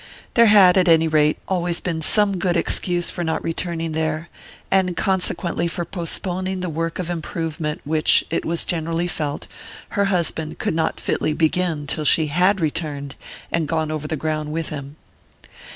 There 0.33 0.47
had, 0.47 0.79
at 0.79 0.87
any 0.87 1.07
rate, 1.07 1.37
always 1.47 1.79
been 1.79 2.01
some 2.01 2.39
good 2.39 2.57
excuse 2.57 3.11
for 3.11 3.23
not 3.23 3.43
returning 3.43 3.91
there, 3.91 4.29
and 4.71 4.97
consequently 4.97 5.67
for 5.67 5.85
postponing 5.85 6.61
the 6.61 6.71
work 6.71 6.97
of 6.97 7.07
improvement 7.07 7.81
which, 7.83 8.23
it 8.31 8.43
was 8.43 8.65
generally 8.65 9.07
felt, 9.07 9.45
her 9.89 10.05
husband 10.05 10.57
could 10.57 10.73
not 10.73 10.99
fitly 10.99 11.33
begin 11.33 11.85
till 11.85 12.03
she 12.03 12.31
had 12.33 12.59
returned 12.59 13.13
and 13.51 13.67
gone 13.67 13.91
over 13.91 14.07
the 14.07 14.17
ground 14.17 14.51
with 14.51 14.69
him. 14.69 14.95